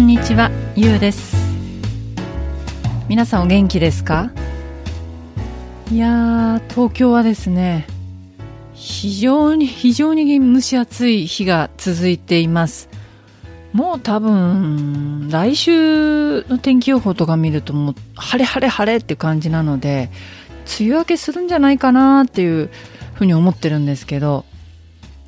[0.00, 1.36] んにちは、ゆうです
[3.06, 4.30] 皆さんお元気ですか？
[5.92, 7.86] いやー、東京はですね、
[8.72, 12.88] 非常に非常に蒸し暑い日が続いています。
[13.74, 20.10] もう多分、来週の天気予報とか見るともう、晴れ晴れ晴れって感じなので、
[20.80, 22.70] 梅雨明けするんじゃないかなっていう
[23.12, 24.46] ふうに思ってるんですけど、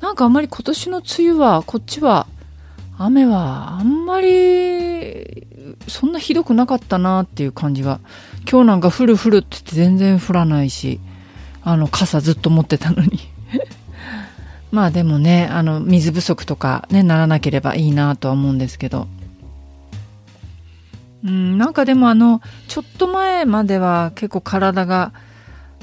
[0.01, 2.25] なんかあんまり今年の梅雨は、こっちは
[2.97, 5.47] 雨はあんまり
[5.87, 7.99] そんなひどくなかったなっていう感じが。
[8.49, 10.99] 今日なんか降る降るって言って全然降らないし
[11.63, 13.19] あの傘ずっと持ってたのに。
[14.71, 19.07] まあでもねあの水不足とかねならなければいいなとは思うんですけど。
[21.23, 25.13] うんなんかでもあのちょっと前までは結構体が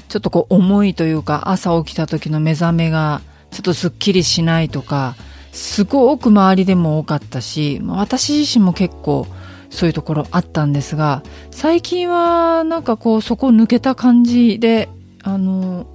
[0.07, 5.15] ちょっとこう重いというか朝起きた時の目覚めがちょっとすっきりしないとか
[5.51, 9.27] すごく周りでも多かったし、私自身も結構
[9.69, 14.89] そういうところあったんですが、最近はなんかこうそこ抜けた感じで、
[15.23, 15.87] あの、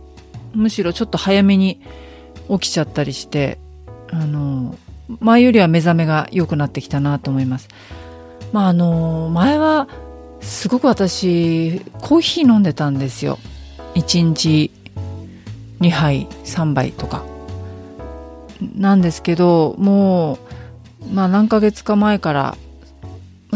[0.55, 1.81] むしろちょっと早めに
[2.49, 3.59] 起きちゃったりして、
[4.11, 4.77] あの、
[5.21, 7.69] 前よりは目覚めが良くなってきたなと思います。
[8.53, 9.89] まああの、前は
[10.41, 13.39] すごく私、コーヒー飲んでたんですよ。
[13.95, 14.71] 1日
[15.81, 17.36] 2杯、3杯とか。
[18.61, 20.39] なんですけど、も
[21.11, 22.57] う、まあ何ヶ月か前から、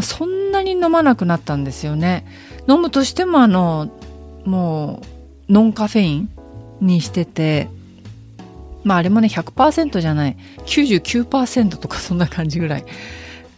[0.01, 2.25] そんなに飲まなくなったんですよね。
[2.67, 3.91] 飲むとしてもあの、
[4.45, 5.01] も
[5.49, 6.29] う、ノンカフェイン
[6.79, 7.67] にしてて、
[8.83, 12.85] まああれもね、100%じゃない、99%とかそんな感じぐらい。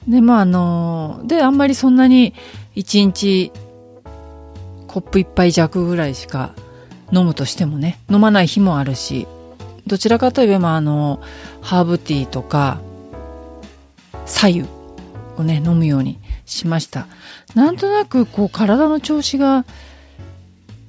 [0.07, 2.33] で、まああの、で、あんまりそんなに
[2.75, 3.51] 1日
[4.87, 6.51] コップ一杯弱ぐらいしか
[7.11, 9.27] 飲むとしてもね、飲まない日もあるし、
[9.87, 11.21] どちらかといえば、あの、
[11.61, 12.79] ハーブティーとか、
[14.25, 14.65] 左右
[15.37, 17.07] をね、飲むようにしました。
[17.55, 19.65] なんとなく、こう、体の調子が、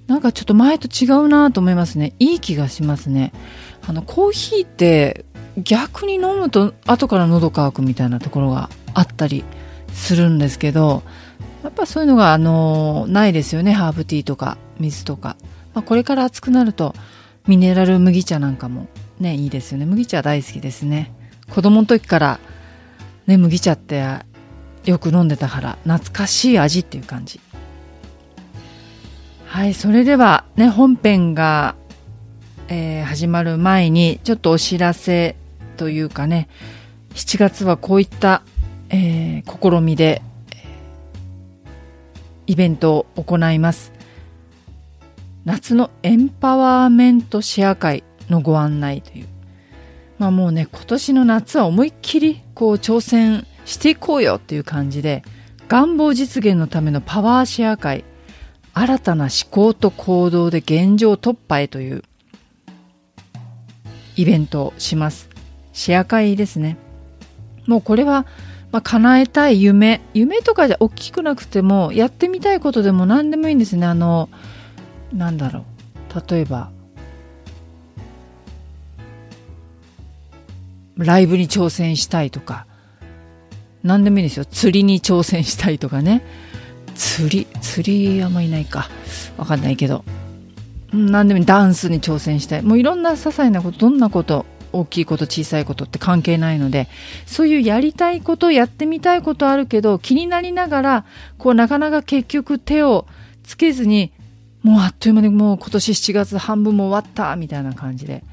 [0.06, 2.12] なんかちょっと前と違うなと思いますね。
[2.18, 3.32] いい気がしますね。
[3.86, 5.24] あの、コーヒーって
[5.56, 9.44] 逆に飲むと後から喉乾くみたいなところがあったり
[9.92, 11.02] するんですけど、
[11.62, 13.72] やっぱそういうのが、あの、ないですよね。
[13.72, 15.36] ハーブティーとか水とか。
[15.72, 16.94] まあ、これから暑くなると、
[17.46, 18.88] ミネラル麦茶なんかも
[19.20, 19.84] ね、いいですよね。
[19.84, 21.12] 麦茶大好きですね。
[21.50, 22.40] 子供の時から
[23.26, 24.02] ね、麦茶って
[24.84, 27.40] よく飲んでたから懐かしい味っていう感じ。
[29.46, 31.76] はい、それではね、本編が、
[32.68, 35.36] えー、始まる前にちょっとお知らせ
[35.76, 36.48] というかね、
[37.14, 38.42] 7月はこういった、
[38.88, 40.22] えー、試みで、
[42.46, 43.93] イベントを行います。
[45.44, 49.26] 夏のエンパワーメントシェア会のご案内という。
[50.18, 55.22] まあもうね、今年の夏は思いっきりこう挑戦していこうよっていう感じで、
[55.68, 58.04] 願望実現のためのパワーシェア会、
[58.72, 62.02] 新たな思考と行動で現状突破へという
[64.16, 65.28] イベントをします。
[65.72, 66.76] シェア会ですね。
[67.66, 68.26] もうこれは、
[68.72, 73.86] まあ、叶えたい夢、夢とかじゃ大きくなくても、やってみたいことでも何でもいいんですね。
[73.86, 74.28] あの、
[75.14, 76.30] なんだろう。
[76.30, 76.70] 例えば
[80.96, 82.66] ライブに挑戦したいとか。
[83.82, 84.44] 何でもいいですよ。
[84.44, 86.22] 釣りに挑戦したいとかね。
[86.94, 88.88] 釣り釣りあんまいないか。
[89.36, 90.04] わかんないけど。
[90.92, 91.46] 何でもいい。
[91.46, 92.62] ダンスに挑戦したい。
[92.62, 96.88] もういろんな些細なことどんなこと大きいこと小さいことって関係ないので
[97.26, 101.04] そういうやりたいことやってみたいことあるけど気になりながら
[101.38, 103.06] こうなかなか結局手を
[103.44, 104.12] つけずに
[104.64, 108.24] もうあっという間にもう今年7月半分も終わったみたいな感じで。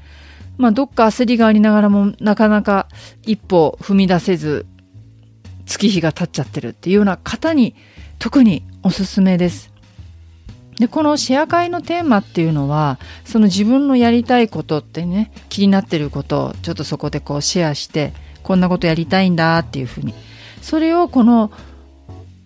[0.58, 2.88] まあどっか焦りがありながらもなかなか
[3.24, 4.66] 一歩踏み出せず
[5.66, 7.74] 月日が経っちゃってるっていうような方に
[8.18, 9.72] 特におすすめです。
[10.78, 18.12] で、このシェア会のテーマっていうのは、その自分のやりたいことってね、気になってることをちょっとそこでこうシェアして、
[18.42, 20.14] こんなことやりたいんだっていうふうに。
[20.60, 21.52] それをこの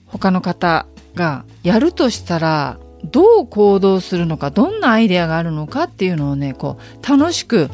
[0.07, 2.79] 他の方がやるとしたら
[3.11, 7.71] どう行動するのかどんなアイデアがあるのかっていうのをねこう楽しく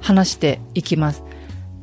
[0.00, 1.22] 話していきます。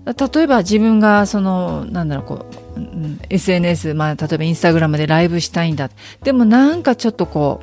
[0.06, 2.46] 例えば自分がそのなんだろうこ
[2.76, 5.90] う、うん、SNS、まあ、例えばインスタグラムでライブしたいんだ。
[6.24, 7.62] でもなんかちょっとこ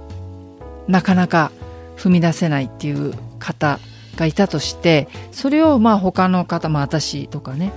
[0.87, 1.51] うなかなか
[1.97, 3.81] 踏み出せないっていう方
[4.17, 7.73] がいたとしてそれをまあ他の方、まあ、私とかね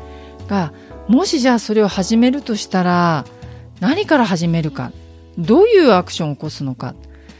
[0.48, 0.74] が
[1.08, 3.26] もしじゃあそれを始めるとしたら
[3.80, 4.92] 何から始めるか
[5.38, 6.96] どういうアクションを起こすのか。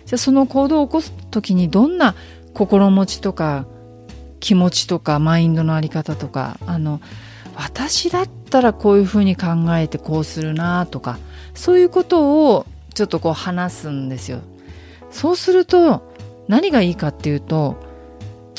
[0.06, 2.16] じゃその行動を起こす時にどんな
[2.54, 3.66] 心持ちとか
[4.40, 7.00] 気持ちとかマインドのあり方とかあの
[7.56, 9.48] 私だったらこういうふうに考
[9.78, 11.20] えてこうするなとか
[11.54, 14.40] そういうことをちょっとこう話すんですよ。
[15.12, 16.14] そうすると
[16.48, 17.78] 何がいいかっていうと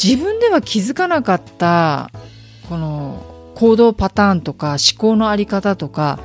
[0.03, 2.11] 自分では気づかなかった
[2.69, 3.23] この
[3.55, 6.19] 行動パターンとか思考のあり方とか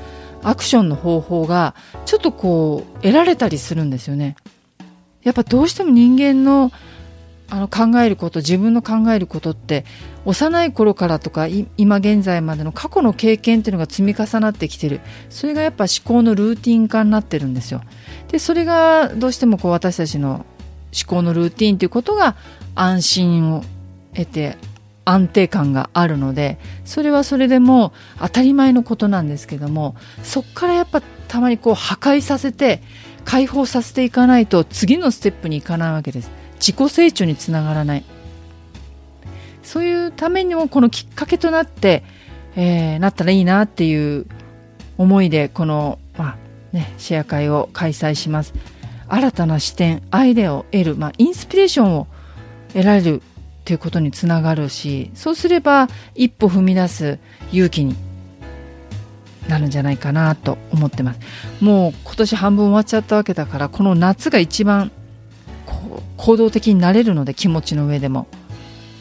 [0.43, 1.75] アクションの方法が
[2.05, 4.35] ちょっとこう得られたりするんですよね。
[5.23, 6.71] やっぱどうしても人間の
[7.49, 9.85] あの考えること自分の考えることって
[10.25, 11.47] 幼い頃からとか
[11.77, 14.99] 今現在までの過去の経験っていうのが積み重なってきてる
[15.29, 17.81] それがやっぱ思考のルーティン化になってるんですよ
[18.27, 20.45] でそれがどうしてもこう私たちの
[20.93, 22.35] 思考のルーティンということが
[22.75, 23.63] 安心を
[24.13, 24.57] 得て
[25.07, 32.81] 安定感があるのでそれはそれでも当たり前のことなんですけどもそこからやっぱたまにこう破壊させて
[33.23, 36.31] 解放させていかないと次のステップに行かないわけです。
[36.59, 38.03] 自己成長につながらない。
[39.63, 42.03] そういうためにもこのきっかけとなって、
[42.55, 44.25] えー、なったらいいなっていう
[44.97, 46.37] 思いでこの、まあ
[46.75, 48.53] ね、シェア会を開催します。
[49.09, 52.07] 新たな視点アイデアを得る、まあ、インスピレーションを
[52.73, 53.21] 得られる
[53.67, 57.19] ということにつながるしそうすれば一歩踏み出す
[57.51, 57.97] 勇気に
[59.49, 61.19] なるんじゃないかなと思ってます。
[61.59, 64.89] もう今年半分終わっちゃったわけだからこの夏が一番
[66.15, 68.27] 行動的になれるので気持ちの上でも。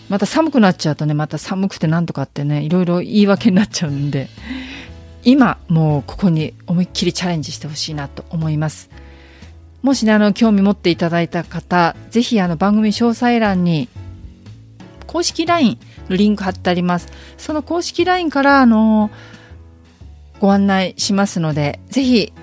[0.09, 4.29] また寒くなっちゃうとねまた寒くてなんとかってねいろいろ言い訳になっちゃうんで。
[5.23, 8.91] 今もうここに思いっきりチャレンジしてほしいなと思います。
[9.83, 13.89] もしねあの興味持っていただいた方ぜひあの番組詳細欄に
[15.17, 15.79] 公式 LINE
[16.11, 17.09] のリンク貼ってあります。
[17.39, 19.11] その公式 LINE からあの
[20.41, 22.35] ご案内しますのでぜひ、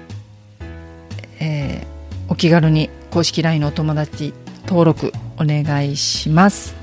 [1.39, 4.33] えー、お気軽に公式 LINE のお友達
[4.65, 6.73] 登録お願いします。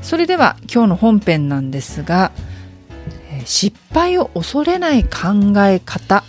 [0.00, 2.30] それでは今日の本編なんですが
[3.46, 6.22] 失敗を恐れない考え方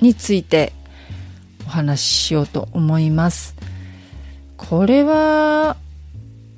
[0.00, 0.72] について
[1.64, 3.54] お話ししようと思います。
[4.56, 5.76] これは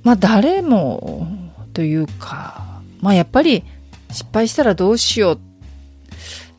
[0.02, 1.41] まあ誰も
[1.72, 3.64] というかまあやっぱり
[4.10, 5.38] 失敗したらどうしようっ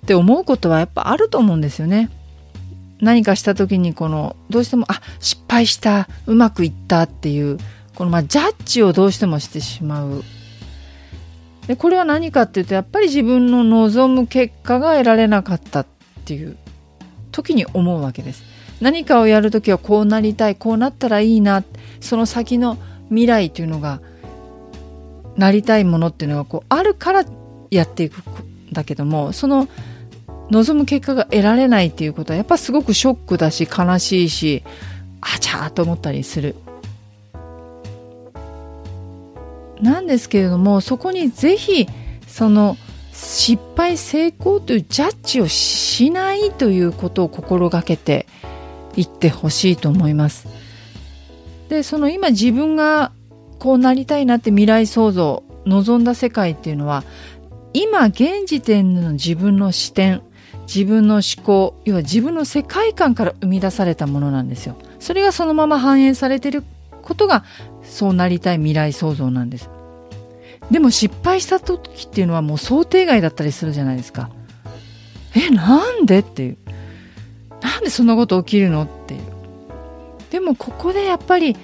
[0.06, 2.10] て思うことはやっぱあると思うんですよね。
[3.00, 7.58] 何かした時にこのどうしてもあ失敗したうまくいったっていう
[7.96, 10.24] このまあジャッジをどうしてもしてしまう。
[11.68, 15.86] でこれは何かっていうとやっぱり自分の望む結果が得られなかったっ
[16.26, 16.58] ていう
[17.32, 18.44] 時に思うわけです。
[18.82, 21.64] 何かをやる時はこうなりたいこうなったらいいな
[22.02, 22.78] その先の
[23.08, 24.02] 未来というのが
[25.38, 27.26] なりたいものっていうのがこうあるから
[27.72, 29.68] やっていくんだけどもその
[30.52, 34.64] 望む結果が得られないっていうことはやっぱすごくショックだし悲しいし
[35.22, 36.56] あちゃーと思ったりする。
[39.82, 41.88] なんですけれどもそこにぜひ
[42.28, 42.78] その
[43.12, 48.26] 失敗成功というジャッジをしないということを心がけて
[48.96, 50.48] いってほしいと思います。
[51.70, 53.12] でその今自分が
[53.64, 57.06] こうなりたいなって未来創造望んだ世界っていうのは
[57.72, 60.22] 今現時点での自分の視点
[60.68, 64.76] 自分の思考要は自分の世界観から生み出されたものなんですよ。
[65.00, 66.66] それがそのまま反映されてる
[67.04, 67.46] ことが
[67.84, 69.70] そうなりたい未来創造なんです。
[70.70, 74.30] でも失敗した時っていうのはもう想定外だったりするじゃないですか。
[75.36, 76.58] えなんでっていう。
[77.62, 79.22] なんでそんなこと起きるのっていう。
[80.32, 81.56] でもここでやっぱり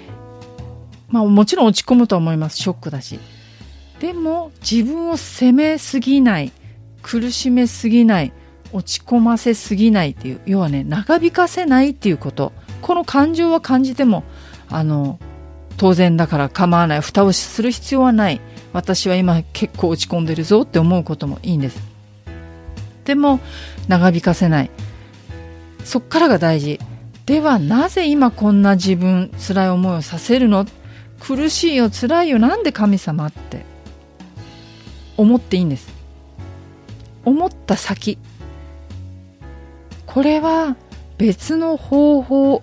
[1.10, 2.56] まあもちろん落ち込むと思います。
[2.56, 3.18] ショックだし。
[4.00, 6.52] でも自分を責めすぎない
[7.02, 8.32] 苦しめすぎない
[8.72, 12.52] 落ち込ませすぎないっていう要はね長引かせないっていうこと。
[12.80, 14.24] この感情は感じても
[14.70, 15.18] あの
[15.76, 17.00] 当然だから構わない。
[17.00, 18.40] 蓋をする必要はない。
[18.72, 21.82] 私は今結構落ち込んでるぞって思うこともいいんです。
[23.04, 23.40] でも
[23.88, 24.70] 長引かせない。
[25.84, 26.78] そっからが大事。
[27.26, 30.66] ではなぜ今こんな自分辛い思いをさせるの
[31.20, 33.64] 苦しいよ辛いよなんで神様って
[35.16, 35.92] 思っていいんです？
[37.24, 38.18] 思った先。
[40.06, 40.76] これは
[41.18, 42.62] 別の方法。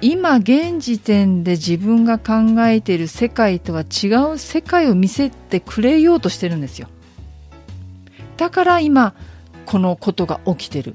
[0.00, 6.86] 今現時点で自分が考えている世界とは違う世界を見せてくれようとしてるんですよ。
[8.36, 9.14] だから今
[9.66, 10.94] このことが起きてる。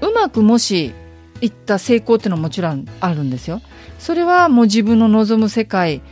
[0.00, 0.94] うまくもし
[1.40, 3.60] いった成功っていうのはもちろんあるんですよ。
[3.98, 6.02] それはもう自分の望む世界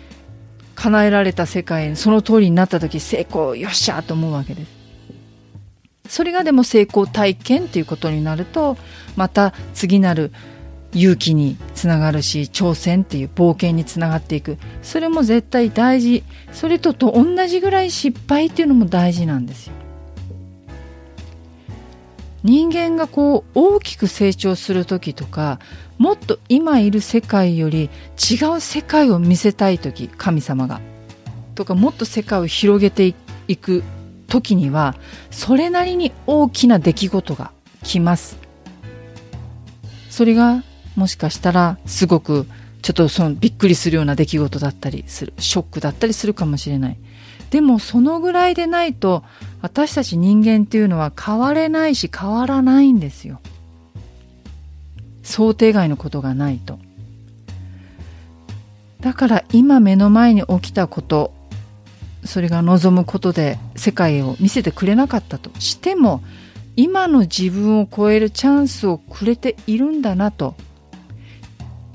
[0.75, 4.78] 叶えられた世界その通りになった時成功よっしゃと思うわけです。
[6.08, 8.76] それがでも成功体験っていうことになると
[9.16, 10.32] また次なる
[10.94, 14.56] 勇気につながるし挑戦っていう冒険につながっていく。
[14.82, 16.25] それも絶対大事。
[16.52, 19.75] それとと同じぐらい失敗っていうのも大事なんですよ。
[22.45, 25.59] 人間がこう大きく成長する時とか
[25.99, 30.80] もっと今いる世界より違う世界を見せたい時神様が
[31.54, 33.14] とかもっと世界を広げて
[33.49, 33.83] いく
[34.28, 34.95] 時には
[35.30, 37.50] それなりに大きな出来事が
[37.83, 38.37] 来ます。
[40.11, 40.62] それが
[40.97, 42.47] もしかしたらすごく
[42.83, 46.97] ちょっとそのびっくりするような出来事だったりするショックだったりするかもしれない。
[47.50, 49.24] でもそのぐらいでないと
[49.62, 53.40] 私たち人間っていうのは変われないし変わらないんですよ。
[55.22, 56.78] 想定外のことがないと。
[59.00, 61.32] だから今目の前に起きたこと
[62.24, 65.50] それが望むことで世界を見せてくれなかったと。
[65.60, 66.22] しても
[66.76, 70.54] 今の自分を超えるチャンスをくれているんだなと。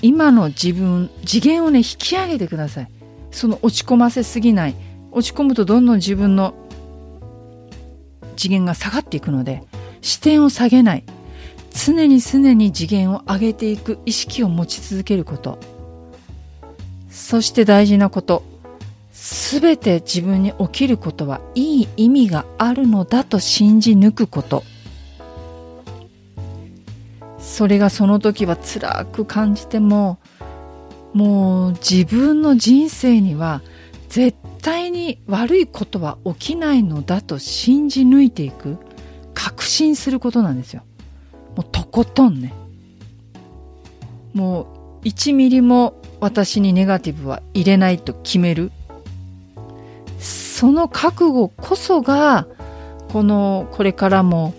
[0.01, 2.87] 今の自分次元をね引き上げてください。
[3.31, 4.75] その落ち込ませすぎない。
[5.13, 6.53] 落ち込むとどんどん自分の
[8.35, 9.63] 次元が下がっていくので
[10.01, 11.03] 視点を下げない。
[11.73, 15.57] 常に常に次元を上げていく意識を持ち続けること。
[17.09, 18.43] そして大事なこと。
[19.11, 24.63] すべて自分に起きることはいい意味があるのだと信じ抜くこと。
[27.39, 30.17] それがその時は辛く感じても
[31.13, 33.61] もう自分の人生には
[34.09, 38.77] 絶対に悪いことは起きないのだと信じ抜いていく
[39.33, 40.83] 確信することなんですよ。
[41.55, 42.53] もうとことんね。
[44.33, 48.71] もう1ミリも私にネガティブは入れないと決める。
[50.19, 52.47] その覚悟こそが
[53.11, 54.53] このこれからも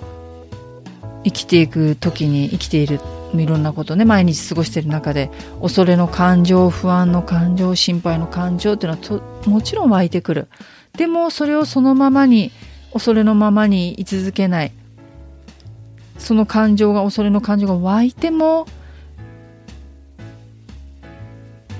[1.25, 3.00] 生きていく時に生きている
[3.34, 5.30] いろんなことね毎日過ごしてる中で
[5.61, 10.48] 恐れの感情不安の感情心配の感情っていうのはともちろん湧いてくる。
[10.96, 12.52] でもそれをそのままに
[12.92, 14.72] 恐れのままに居続けない。
[16.18, 18.66] その感情が恐れの感情が湧いても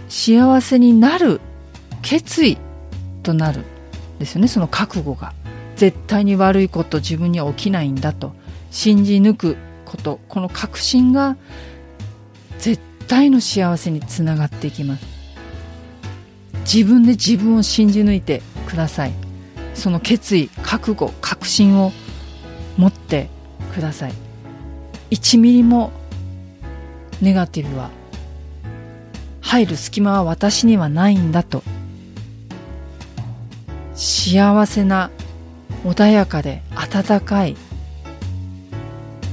[0.09, 1.41] 幸せになる
[2.03, 2.59] 決意
[3.23, 3.65] となる
[4.19, 5.33] ですよねその覚悟が。
[5.77, 8.33] 絶対に悪いこと自分には起きないんだと。
[8.71, 10.21] 信じ抜くこと。
[10.29, 11.37] この確信が
[12.59, 15.14] 絶対の幸せにつながっていきます。
[16.65, 19.13] 自分で自分を信じ抜いてください。
[19.75, 21.93] その決意覚悟確信を
[22.77, 23.29] 持って
[23.75, 24.13] ください。
[25.11, 25.93] 1ミリも
[27.21, 27.91] ネガティブは
[29.41, 31.63] 入る隙間は私にはないんだと。
[33.95, 35.11] 幸せな
[35.85, 37.57] 穏やかで温かい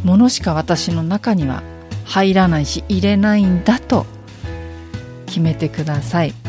[0.04, 1.64] ものしか私の中には
[2.06, 4.06] 入らないし入れないんだと
[5.26, 6.41] 決めてください。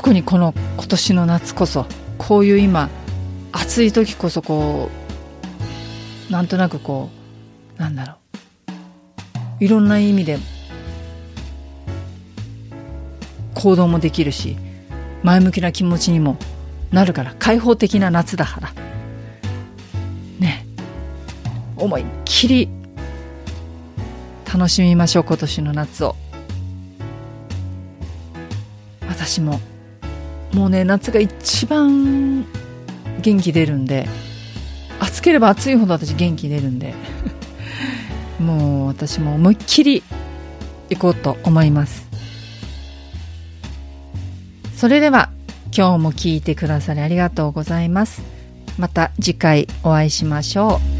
[0.00, 1.84] 特にこの今年の夏こそ
[2.16, 2.88] こういう今
[3.52, 4.88] 暑い時こそこ
[6.30, 7.10] うなんとなくこ
[7.76, 8.16] うなんだろう。
[9.62, 10.38] いろんな意味で
[13.54, 14.56] 行動もできるし
[15.22, 16.38] 前向きな気持ちにも
[16.90, 18.72] なるから開放的な夏だから。
[20.38, 20.64] ね。
[21.76, 22.70] 思いっきり
[24.50, 26.16] 楽しみましょう今年の夏を。
[29.06, 29.60] 私も
[30.52, 32.44] もうね夏が一番
[33.20, 34.08] 元気出るんで
[34.98, 36.94] 暑ければ暑いほど私元気出るんで
[38.38, 40.02] もう私も思いっきり
[40.90, 42.08] 行こうと思います。
[44.76, 45.30] それでは
[45.76, 48.22] 今日も聞いてくださりありがとうございます。
[48.78, 50.99] また次回お会いしましょう。